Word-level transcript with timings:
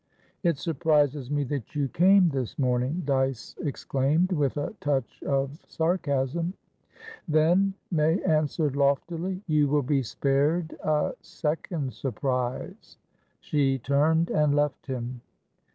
"It 0.41 0.57
surprises 0.57 1.29
me 1.29 1.43
that 1.43 1.75
you 1.75 1.87
came 1.87 2.29
this 2.29 2.57
morning!" 2.57 3.03
Dyce 3.05 3.53
exclaimed, 3.61 4.31
with 4.31 4.57
a 4.57 4.73
touch 4.81 5.21
of 5.21 5.63
sarcasm. 5.67 6.55
"Then," 7.27 7.75
May 7.91 8.19
answered 8.23 8.75
loftily, 8.75 9.43
"you 9.45 9.67
will 9.67 9.83
be 9.83 10.01
spared 10.01 10.73
a 10.83 11.13
second 11.21 11.93
surprise." 11.93 12.97
She 13.41 13.77
turned 13.77 14.31
and 14.31 14.55
left 14.55 14.87
him. 14.87 15.21